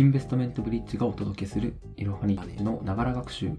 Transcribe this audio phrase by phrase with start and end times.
[0.00, 3.50] インベストメントブリッジがお届けするいろはにのながら学習。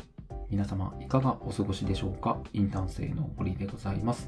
[0.50, 2.40] 皆様いかがお過ごしでしょうか？
[2.52, 4.28] インターン生の堀でございます。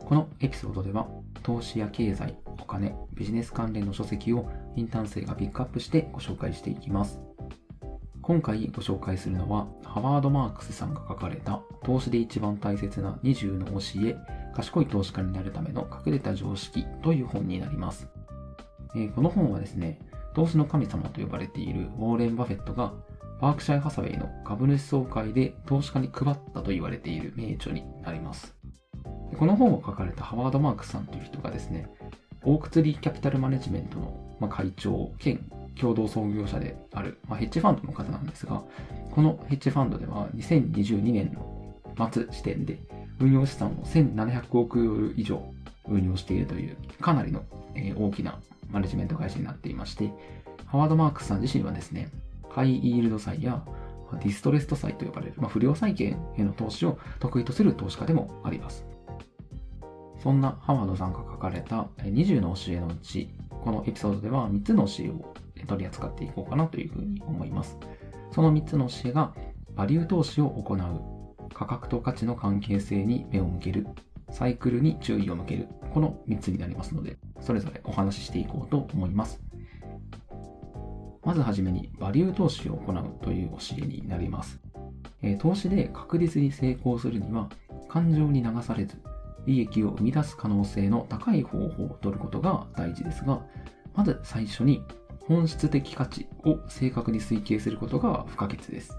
[0.00, 1.06] このエピソードでは
[1.44, 7.20] 投資や経済、お金、ビジネス関連の書籍をインターン生がピックアップしてご紹介していきます。
[8.22, 14.16] 今回ご紹介するのはハワード・マークスさんが書かれた投資で一番大切な20の教え、
[14.52, 18.08] 賢い投資家になるための隠れた常識という本になります。
[18.96, 20.00] えーこの本はですね、
[20.34, 22.92] 投資の神様と呼ばれているウォーレン・バフェットが
[23.40, 28.54] バークシャイ・ハサウェイの株主総会で投資家に配ったと言われている名著になります。
[29.36, 31.90] この本を書かれたハワード・マークスさんという人がですね、
[32.44, 33.98] オークツリーキャピタルマネジメント
[34.40, 35.40] の会長兼
[35.78, 38.62] 共同創業者である、まあ、ヘッジファンドの方なんですが、
[39.10, 42.78] このヘッジファンドでは2022年の末時点で
[43.20, 45.42] 運用資産を1700億ドル以上
[45.88, 47.42] 運用しているというかなりの
[47.96, 48.38] 大きな
[48.72, 50.12] マネジメント会社になっていまして、
[50.66, 52.10] ハワード・マークスさん自身はですね、
[52.48, 53.64] ハイイールド債や
[54.12, 58.84] ディストレスト債と呼ばれる、まあ、不良債権への投資を得意とする投資家でもあります。
[60.22, 65.34] そんなハワードさんが書かれた20の教えのうち、このエピソードでは3つの教えを
[65.66, 67.78] 取り扱っていこうかなというふうに思います。
[68.30, 69.34] その3つの教えが、
[69.74, 73.86] バリュー投資を行う、価格と価値の関係性に目を向ける、
[74.32, 79.40] サイクルに注意を向ける、この3つになりますので、それぞれお話ししていこうと思います。
[81.22, 84.58] まずはじめに、バリュー投資を行うという教えになります。
[85.20, 87.48] え投資で確実に成功するには、
[87.88, 88.96] 感情に流されず、
[89.46, 93.44] 利益を生み出す可能性の高い方法を取ることが大事ですが、
[93.94, 94.82] まず最初に
[95.26, 98.96] 本質的価値を正確に推計することが不可欠です。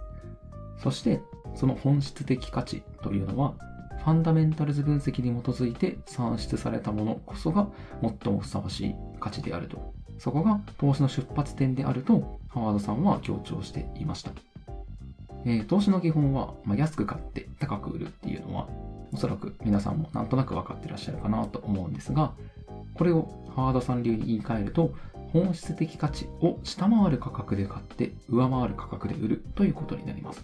[0.78, 1.22] そして、
[1.56, 3.56] その本質的価値というのは、
[4.04, 7.68] ファンダメンタルズ分析に基づいて算出されたものこそが
[8.02, 9.94] 最もふさわしい価値であると。
[10.20, 14.32] そこが投資の出発点であると、ハワードさんは強調していました。
[15.46, 18.68] えー投資の基本は、まあ、安く買って高く売るっていうのは、
[19.14, 22.34] おそらく皆さんもなんとなく分かってらっしゃるかなと思うんですが、
[22.96, 24.94] これをハワードさん流に言い換えると、
[25.32, 30.44] 本質的価値を下回る価格で買って上回る価格で売るということになります。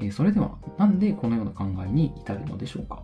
[0.00, 3.02] えそれでは、なんでこのような考えに至るのでしょうか？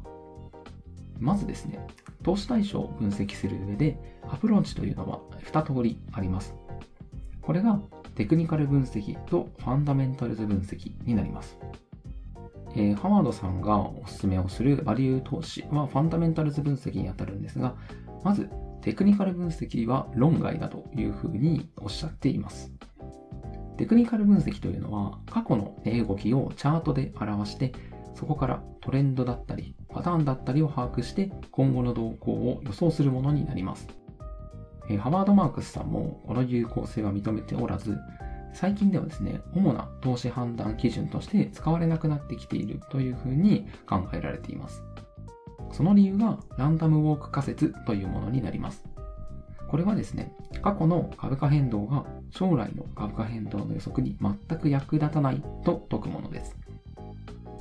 [1.19, 1.87] まずですね、
[2.23, 5.21] 投資対象を分析する上で、アプローチというのは
[5.53, 6.55] 2通りあります。
[7.43, 7.81] これが
[8.15, 11.59] テクニカル分析とファンダメンタルズ分析になります。
[12.75, 17.75] えーハワードさんがおすすめをするバリュー投資はファンダメンタルズ分析にあたるんですが、
[18.23, 18.49] まず
[18.81, 22.73] テクニカル分析は論外だというふうにおっしゃっています。
[23.81, 27.73] テクニカル分析というのは過去の値動きをチャートで表して、
[28.15, 33.89] そこからトレンドだったりパターンだったりを把握して今後の動向を予想するものになります。
[34.99, 37.97] ハワード・マークスさんもこの有効性は認めておらず、
[38.53, 44.83] 最近ではですね、主な投資判断基準として使われなくなってきているというふうに考えられています。
[45.73, 48.85] その理由がランダムウォーク仮説というものになります。
[49.71, 50.33] これはですね、
[50.63, 56.57] 過去の株価変動が将来の株価変動の予測に全く役立たないと説くものです。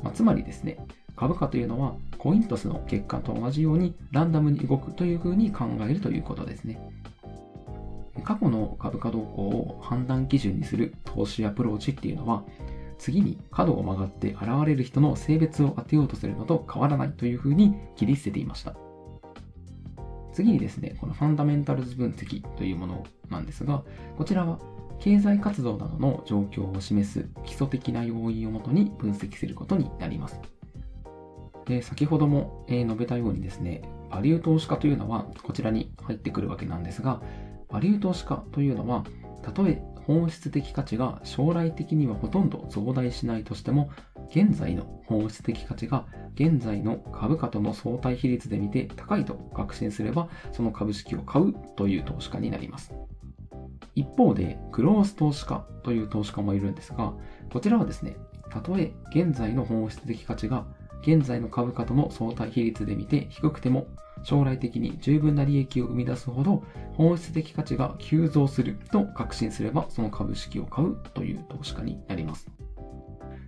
[0.01, 0.83] まあつまりですね、
[1.15, 6.81] 株価というのはコイントスの結果と同じようにランダムに動くというふうに考えるということですね。
[8.23, 12.43] 過去の株価動向を判断基準にする投資アプローチっていうのは、
[12.97, 18.75] 次に角を曲がって現れる人の性別を当てようとするのと変わらないというふうに切り捨てていました。
[20.39, 23.83] 次にですね、このファンダメンタルズ分析というものなんですが、
[24.17, 24.57] こちらは
[24.97, 30.39] 経済活動などの状況を示す基礎的な要因をもとに分析することになります。
[31.65, 37.21] で、先ほどもえ述べたようにですね、バリュー投資家というのはこちらに入ってくるわけなんですが、
[37.67, 39.03] バリュー投資家というのは、
[39.43, 43.89] たとえ本質的価値が将来的にはほとんど増大しないとしても、
[44.29, 52.93] 現在の本質的価値が現在の株価との相対比率で見て高いと確信すれば、その株式を買うという投資家になります。
[53.95, 57.13] 一方で、クロース投資家という投資家もいるんですが、
[57.51, 58.15] こちらはですね、
[58.49, 60.65] たとえ現在の本質的価値が
[61.01, 63.87] 現在の株価との相対比率で見て低くても、
[64.23, 72.49] 将来的に十分な利益を生み出すほど本質的価値が急増すると確信すればその株式を買うという投資家になります。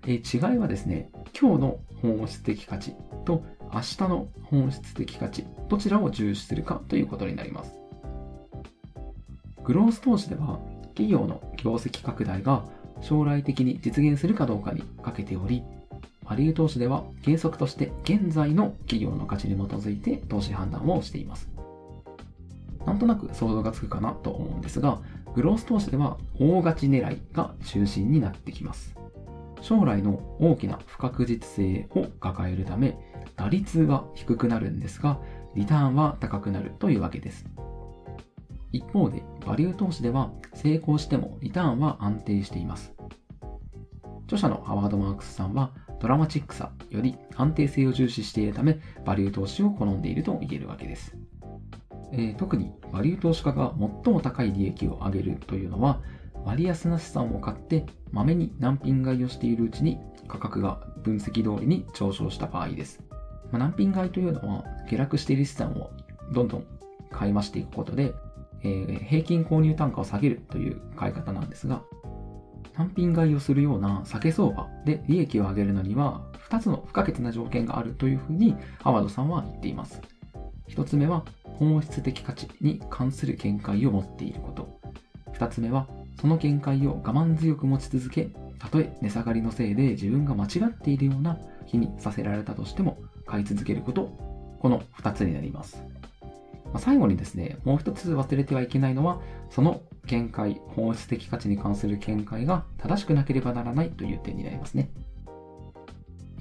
[0.08, 1.10] えー違いはですね、
[1.40, 2.96] 今日の本質的価値
[3.26, 7.76] と明日の本質的価値、どちらを重視するかということになります。
[9.64, 10.60] グロース投資では
[10.90, 12.64] 企業の業績拡大が
[13.02, 15.64] 将来的に実現するかどうかにかけており、
[16.26, 21.50] バリュー投資では原則として現在の企業の価値に基づいて投資判断をしています。
[22.88, 25.00] なんとなく想像がつくかなと思うんですが、
[25.36, 29.01] グロース投資では大勝ち狙いが中心になってきます。
[29.62, 32.98] 将来の大きな不確実性を抱えるため、
[33.36, 35.20] 打率は低くなるんですが、
[35.56, 37.46] リターンは高くなるというわけです。
[38.72, 42.94] 一方で、バリュー投資では成功してもリターンは安定しています。
[44.26, 51.16] 著者のハワード・マークスさんは、ドラマチックさより安定性を重視しているため、バリュー投資を好んでいると言えるわけです。
[52.14, 53.74] えー、特にバリュー投資家が
[54.04, 56.02] 最も高い利益を上げるというのは、
[56.46, 63.02] 割安な資産を買ってまめに難品買いをしているうちに価格が分析通りに上昇した場合です。
[63.52, 65.92] まあ、難品買いというのは下落している資産を
[66.32, 66.66] どんどん
[67.12, 68.14] 買い増していくことで、
[68.64, 71.82] えー、平均購入単価を下げるという買い方なんですが、
[72.74, 80.02] 単品買いをするような下げ相場で利益を上げるのには2つの不可欠な条件があるというふうにハワードさんは言っています。
[80.70, 84.80] 1つ目は本質的価値に関する見解を持っていること。
[85.34, 85.88] 2つ目は
[86.22, 88.30] その見解を我慢強く持ち続け、
[88.60, 94.16] たとえ値下がりのせいで自分が間違っているような日にさせられたとしても買い続けること、
[94.60, 95.84] この2つになります。
[96.66, 99.20] まあ、最後にですね、もう一つ忘れてはいけないのは、
[99.50, 104.92] その見解、本質的価値に関する見解が正しくなければならないという点になりますね。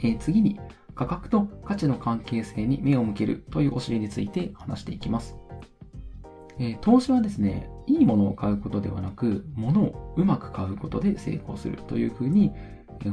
[0.03, 0.61] えー、次に、
[0.95, 5.40] 価格と価値の関係性に目を向けるという教えについて話していきます。
[6.61, 12.53] え、投資はですね、いいものを買うことではなく、物をうまく買うことで成功するというふうに、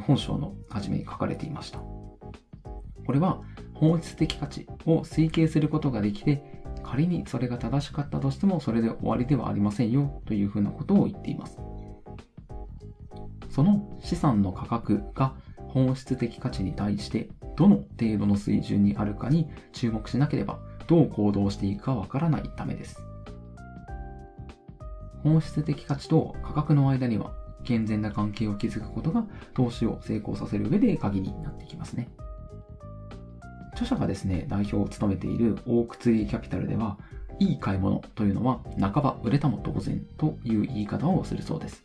[0.06, 1.80] 本章の初めに書かれていました。
[1.80, 3.42] これは
[3.74, 11.58] 本質的価値を推計することができて、仮にそれが正しかったとしてもそれで終わりではありませんよというふうなことを言っています。
[13.50, 15.34] その資産の価格が
[15.70, 23.02] 本質的価値に対してどの程度の水準にあるかに注目しなければどう行動していくかわからないためです。
[25.24, 27.32] 本質的価値と価格の間には
[27.64, 32.10] 健全な関係を築くことが投資を成功させる上で鍵になってきますね。
[33.74, 36.98] 著者がですね、代表を務めているオークツリーキャピタルでは、
[37.40, 41.84] いい買い物というのは半ば売れたも同然という言い方をするそうです。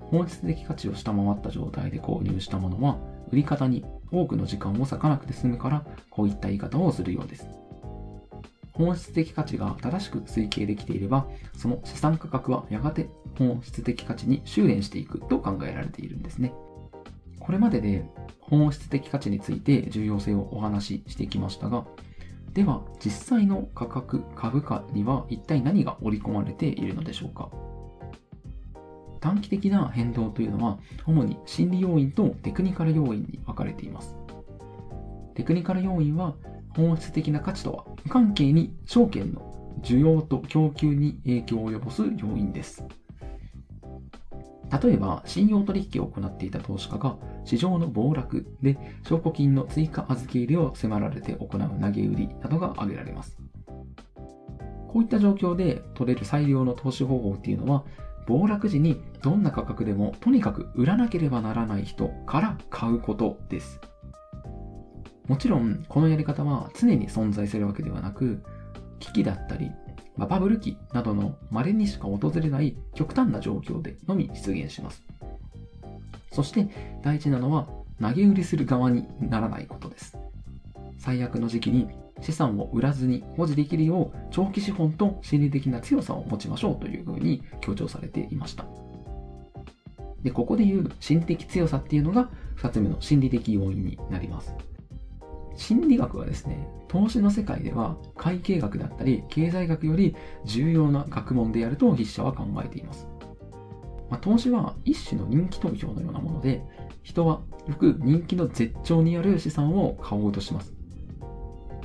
[0.00, 2.96] 本質的価値を下回った状態で購入したものは、
[3.30, 7.46] 売り方に多くの時間を割かなくて済むから、こういった言い方をするようです。
[8.74, 11.26] 本質的価値が正しく推計できていれば、
[11.56, 16.52] その資産価格はやがて本質的価値に修練していくと考えられているんですね。
[17.38, 18.04] これまでで
[18.40, 21.84] 本質的価値について重要性をお話ししてきましたが、
[22.52, 27.50] では実際の価格、株価には一体何が織り込まれているのでしょうか
[29.20, 34.16] 短期的な変動というのは主に心理要因とテクニカル要因に分かれています。
[35.34, 36.34] テクニカル要因は
[36.76, 42.84] 本質的な価値とは無関係に証券の需要と供給に影響を及ぼす要因です。
[44.82, 48.76] 例えば、信用取引を行っていた投資家が市場の暴落で
[49.06, 53.36] 証拠金の追加預け入れを迫られて行う投げ売りなどが挙げられます。
[54.88, 57.84] こういった状況で取れる最良の投資方法っていうのは、
[58.26, 63.80] 暴落時にどんな価格でもとにかく売らなければならない人から買うことです。
[65.26, 68.42] もちろん、このやり方は常に存在するわけではなく、
[69.00, 69.70] 危機だったり、
[70.16, 75.02] まバブル期などの稀にしか訪れない極端な状況でのみ出現します。
[76.30, 76.68] そして
[77.02, 77.68] 大事なのは
[78.00, 80.16] 投げ売りする側にならないことです。
[80.98, 81.88] 最悪の時期に
[82.20, 88.64] 資産を売らずに保持できるよう長期資本と心理的な強さを持ちましょうというふうに強調されていました。
[90.22, 94.54] で、ここで言う心理的強さっていうのが2つ目の心理的要因になります。
[95.56, 103.08] 心理学はですね、投資の世界では会計学だったり経済学より重要な学問であると筆者は考えています。
[104.10, 106.62] まあ、投資は一種の人気投票のようなもので、
[107.02, 110.72] 人はよく人気の絶頂にある資産を買おうとします。
[111.20, 111.26] ま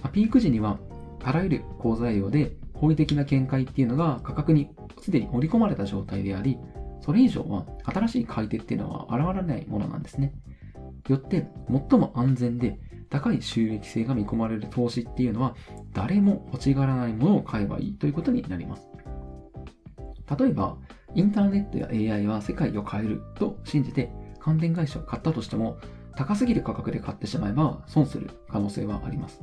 [0.03, 0.79] あ、ピーク時には
[1.23, 4.69] あらゆる好材料で好意的な見解っていうのが価格に
[5.01, 6.57] すでに盛り込まれた状態であり、
[7.01, 10.33] それ以上は新しい買い手っていうのは現れないものなんですね。
[11.07, 15.55] よって最も安全で高い収益性が見込まれる投資っていうのは、
[15.93, 18.87] 誰も欲しがらないものを買えばいいということになります。
[20.37, 20.77] 例えば、
[21.15, 25.77] インターネットや AI は世界を変えると信じて関連会社を買ったとしても、
[26.15, 29.41] 高すぎる価格で買ってしまえば損する可能性はあります。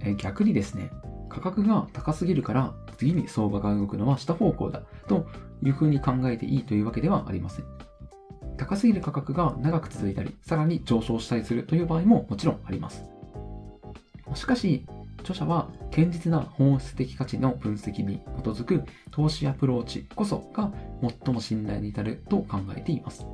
[0.00, 0.90] え逆にですね、
[1.28, 5.26] 価格が高すぎるから次に相場が動くのは下方向だと
[5.62, 7.64] いうふうに考えていいというわけではありません。
[8.56, 13.04] 高すぎる価格が長く続いたり、さらに上昇したりするという場合ももちろんあります。
[14.34, 14.86] しかし、
[15.20, 20.72] 著者は堅実な本質的価値の分析に基づく投資アプローチこそが
[21.24, 23.26] 最も信頼に至ると考えています。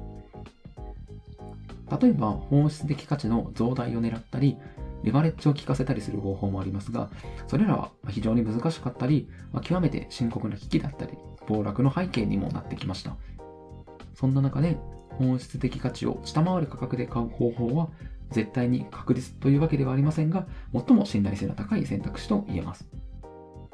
[2.00, 4.56] 例えば、本質的価値の増大を狙ったり、
[5.02, 7.10] レバレッジを効かせたりする方法もありますが、
[7.48, 9.28] それらは非常に難しかったり、
[9.62, 11.12] 極めて深刻な危機だったり、
[11.46, 13.16] 暴落の背景にもなってきました。
[14.14, 14.78] そんな中で、
[15.18, 17.88] 本質的価値を下回る価格で買う方法は、
[18.30, 22.88] 絶対に確実というわけではありませんが、最も信頼性の高い選択肢と言えます。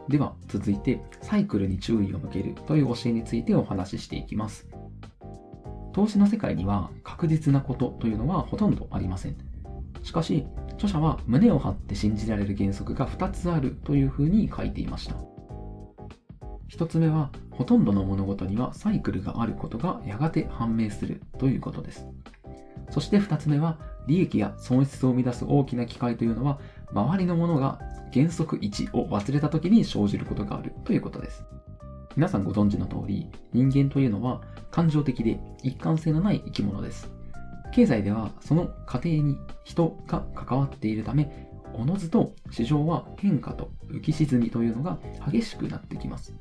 [0.08, 4.66] では、続いて、サイクルに注意を向けるという教えについてお話ししていきます。
[5.92, 9.36] 投資の世界には確実なことというのはほとんどありません。
[10.02, 15.16] しかし、著者は胸を張って信じられる原則が2つあるというふうに書いていました。
[16.70, 22.06] 1つ目は、ほとんどの物事にはサイクルがあることがやがて判明するということです。
[22.90, 26.58] そして2つ目は、利益や損失を生み出す大きな機会というのは、
[26.92, 27.78] 周りのものが
[28.12, 31.44] 原則1を忘れた時に生じることがあるということです。
[32.16, 37.10] 皆さんご存知の通り、人間というのは感情的で一貫性のない生き物です。
[37.72, 44.98] 経済ではその過程に人が関わっているため、おのずと市場は変化と浮き沈みというのが
[45.30, 46.34] 激しくなってきます。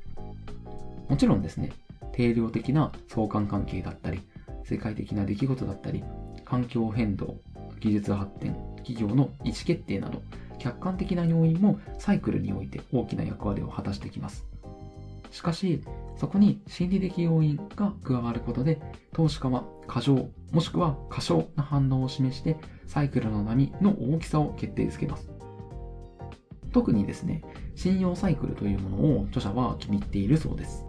[1.08, 1.72] もちろんですね、
[2.12, 4.20] 定量的な相関関係だったり、
[4.64, 6.04] 世界的な出来事だったり、
[6.44, 7.36] 環境変動、
[7.80, 10.22] 技術発展、企業の意思決定など、
[10.58, 14.46] 客観的な要因もサイクルにおいて大きな役割を果たしてきます。
[15.30, 15.82] しかし、
[16.16, 18.80] そこに心理的要因が加わることで、
[19.12, 25.30] 投資家は過剰、もしくは過小な反応を示して、サイクルの波の大きさを決定づけます。
[26.72, 27.42] 特にですね、
[27.74, 30.87] 信用サイクルというものを著者は気に入っているそうです。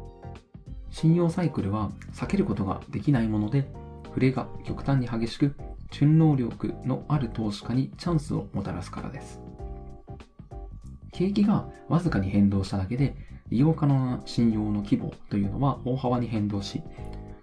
[0.92, 3.70] 信用サイクルは避けることができないもので、
[4.06, 5.56] 触れが極端に激しく、
[5.92, 9.42] 順能力のある投資家にチャンスをもたらすからです。
[11.12, 13.16] 景気がわずかに変動しただけで、
[13.50, 16.82] 利用可能な信用の規模というのは大幅に変動し、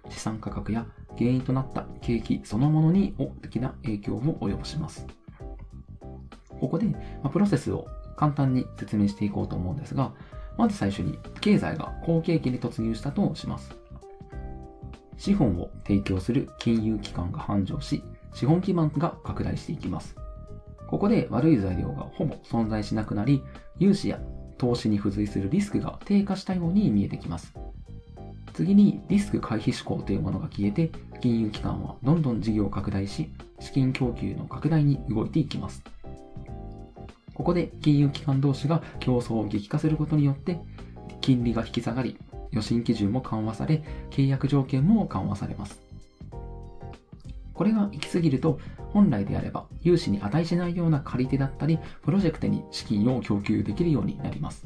[0.09, 0.85] 資産価格や
[1.17, 5.05] 原因となった景気そのものに大きな影響を及ぼします。
[6.59, 6.87] ここで、
[7.23, 7.85] まプロセスを
[8.15, 10.13] 簡単に説明していこうと思うんですが、
[10.57, 13.75] まず最初に経済が好景気に突入したとします。
[15.17, 20.15] 資本を提供する金融機関が繁盛し、資本基盤が拡大していきます。
[20.87, 23.43] ここで悪い材料がほぼ存在しなくなり、
[23.77, 24.19] 融資や
[24.57, 27.53] 投資に付随するリスクが低下したように見えてきます。
[28.53, 35.83] 次にリスク回避志向というものが消えて、金融機関はどんどん事業を拡大し、資金供給の拡大に動いていきます。
[37.37, 40.59] ここで金融機関同士が競争を激化することによって、
[41.21, 42.17] 金利が引き下がり、
[42.49, 45.79] 予診基準も緩和され、契約条件も緩和されます。
[47.53, 48.57] これが行き過ぎると、
[48.89, 54.65] 本来であれば融資に値しないような借り手だったり、プロジェクトに資金を供給できるようになります。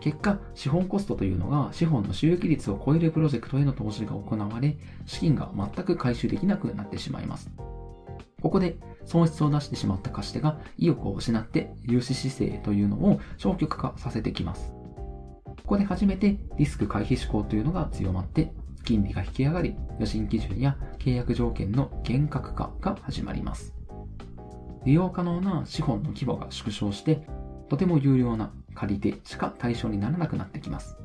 [0.00, 7.50] 結果、資本コストというのが資本の収益率を超えるプロジェクトへの投資が行われ、資金が全く回収できなくなってしまいます。
[8.42, 8.76] ここで
[9.10, 14.72] 損失を出してしまった貸し手が意欲を失って融資姿勢というのを消極化させてきます。
[15.44, 18.52] ここで初めてリスク回避志向というのが強まって
[18.84, 23.74] 金利が引き上がり、予診基準や契約条件の厳格化が始まります。
[24.84, 27.26] 利用可能な資本の規模が縮小して、
[27.68, 30.96] とても有料な借り手しか対象にならなくなってきます。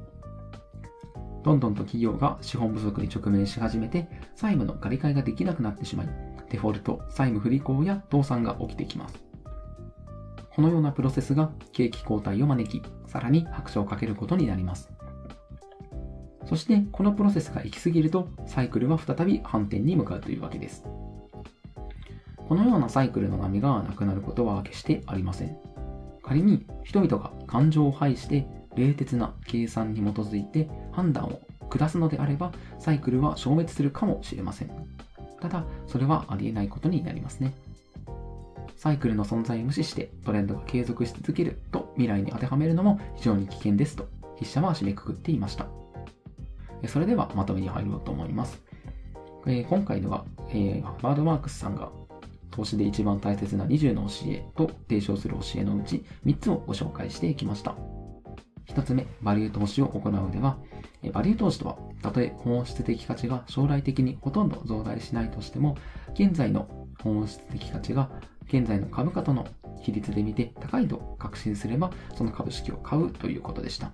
[1.43, 6.09] どんどんと企業が資本不足に直面し始めて、債務の借り換えができなくなってしまい、
[6.49, 9.23] デフォルト、債務不履行や倒産が起きてきます。
[10.55, 14.89] このようなプロセスが景気後退を招き、さらに拍車をかけることになります。
[16.45, 20.83] そしてこのプロセスが行き過ぎるとサイクルは再び反転に向かうというわけです。
[22.47, 25.57] このようなサイクルの波がなくなることは決してありません。
[26.23, 34.94] 仮に人々が感情を排して冷徹な計算に基づいて判断を下すのであればサイクルは消滅するかもしれません。
[35.45, 37.53] ただ、それはありえないことになりますね。
[38.77, 45.67] サイクルの存在を無視してトレンドが継続し続けると未来に当てはめるのも非常に危険ですと筆者は締めくくっていました。
[46.87, 48.59] それではまとめに入ろうと思います。
[49.45, 50.25] 今回では、
[51.03, 51.91] バードマークスさんが
[52.49, 57.75] 投資で一番大切な20の教えと提唱する教えのうち3つをご紹介していきました。
[58.67, 60.57] 1つ目、バリュー投資を行うでは、
[61.13, 65.75] バリュー投資とは、たとえ本質的価値が将来的にほとんど増大しないとしても、
[66.13, 66.67] 現在の
[67.01, 68.09] 本質的価値が
[68.47, 69.47] 現在の株価との
[69.81, 73.91] 比率で見て高いと確信すれば、その株式を買うということでした。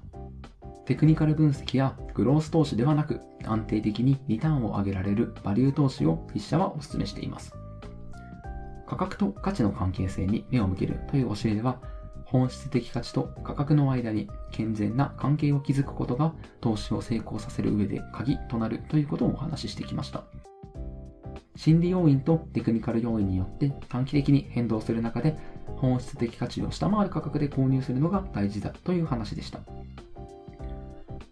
[0.85, 7.53] テクニカル分析やグロース投資ではなく安定的にリターンを上げられるバリュー投資を筆者はお勧めしています。
[8.87, 11.79] 価格と価値の関係性に目を向けるという教えでは、
[12.31, 20.23] 本質的価値と価格の間に健全な関係を築くことが投資を成功させる上で鍵となるということをお話ししてきました。
[21.57, 25.37] 心理要因とテクニカル要因によって短期的に変動する中で
[25.75, 29.59] 本質的価値を下回る価格で購入するのが大事だという話でした。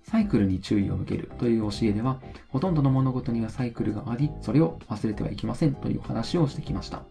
[0.04, 7.04] サイクルに注意を向けるという教えでは、ほとんどの物事にはサイクルがあり、それを忘れてはいけませんという話をしてきました。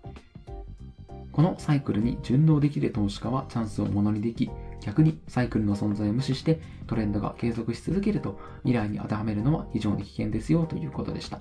[1.38, 11.38] このサイクルに順応できる投資家はチャンスをものにでき、逆にサイクルの存在を無視してトレンドが継続し続けると未来に当てはめるのは非常に危険ですよということでした。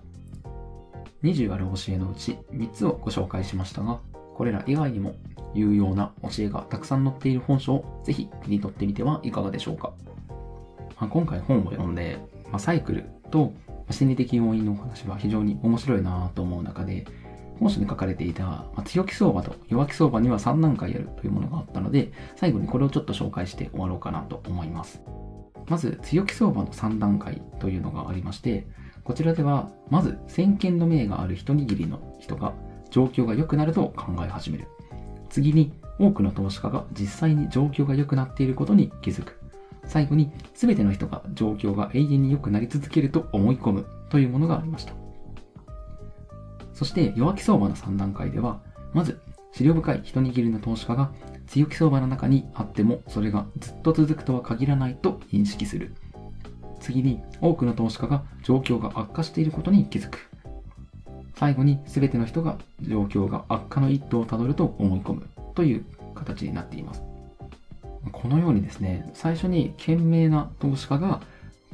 [1.24, 4.00] 20ある教えのうち3つをご紹介しましたが、
[4.36, 5.16] これら以外にも
[5.56, 9.94] 有用な教えがたくさん載っている本書をぜひ手に取ってみてはいかがでしょうか。
[11.00, 12.20] まあ、今回本を読んで、
[12.52, 13.52] まあ、サイクルと
[13.90, 17.08] 心理的要因のお話は非常に面白いなと思う中で、
[17.60, 25.02] 本書に書かれていた、まあ、強気相場と弱気相場には3段階あるというものがあったので、最後にこれをちょっと紹介して終わろうかなと思います。
[25.68, 28.68] まず、強気相場の3段階というのがありまして、
[29.04, 32.54] こちらでは、まず、先見の明がある一握りの人が、
[32.90, 34.68] 状況が良くなると考え始める。
[35.30, 39.40] 次に、多くの投資家が実際に状況が良くなっていることに気づく。
[39.84, 45.07] 最後に、すべての人が状況が永遠に良くなり続けると思い込むというものがありました。
[46.78, 48.60] そして弱気相場の3段階では、
[48.94, 49.20] まず、
[49.52, 51.12] 資料深い一握りの投資家が
[51.48, 55.96] 強気相場の中にあってもそれがずっと続くとは限らないと認識する。
[56.80, 60.20] 次に多くの投資家が状況が悪化していることに気づく。
[61.34, 67.02] 最後に全ての人が状況が悪化の一途をたどると思い込むという形になっています。
[68.12, 71.22] このようにですね、最初に賢明な投資家が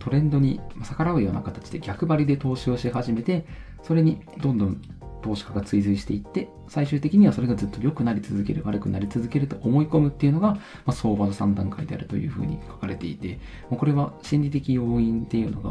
[0.03, 3.45] トレンドに逆らうような形で逆張りで投資をし始めて、
[3.83, 4.81] それにどんどん
[5.21, 15.69] 投資家が追随していって、最終的にはそれがずっと良くなり続ける、悪くなり続けると思い込むっていうのが、まあ、相場の3段階であるというふうに書かれていて、もうこれは心理的要因っていうのが、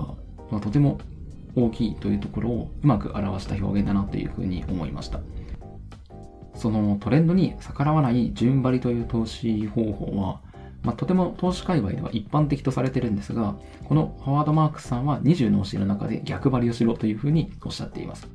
[0.51, 0.99] まあ、とても
[1.55, 5.21] 大きいというところをうまく表した表現だなというふうに思いました。
[6.55, 10.40] そのトレンドに逆らわない順張りという投資方法は、
[10.83, 18.29] まあ、とても投資界隈では一般的とされてるんですが、このハワード・マークスさんは20の教えの中で逆張りをしろというふうにおっしゃっています。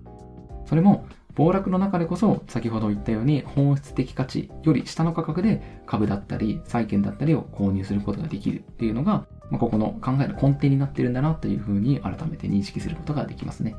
[0.65, 1.05] それも、
[1.35, 13.75] 暴落の中でこそ、先ほど言ったように本質的価値より下の価格で株だったり、債券だったりを購入することができるっていうのが、まあ、ここの考えの根底になってるんだなというふうに改めて認識することができますね。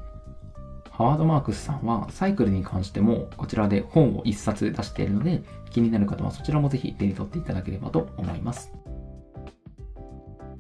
[0.98, 8.72] ハワード・マークスさんはサイクルに関してもこちらで本を一冊出しているので気になる方はそちらもぜひ手に取っていただければと思います。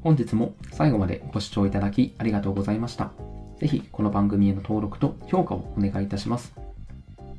[0.00, 3.10] 本日も最後までご視聴いただきありがとうございました。
[3.58, 6.54] ぜひこの番組への登録と評価をお願いいたします。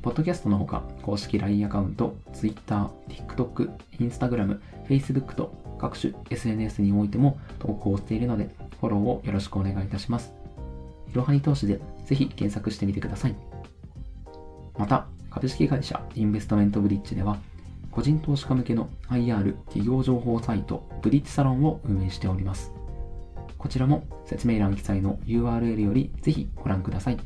[0.02, 10.34] ポッドキャストのほか公式 LINE アカウント、Twitter、TikTok、Instagram、Facebook と各種 SNS においても投稿しているのでフォローをよろしくお願いいたします。
[11.10, 13.34] いろはに投資でぜひ検索してみてください。
[14.78, 17.38] また、株式会社インベストメントブリッジでは、
[17.90, 22.72] 個人投資家向けの IR 企業情報サイトブリッジサロンを運営しております。
[23.58, 27.18] こちらも説明欄記載の URL よりぜひご覧ください。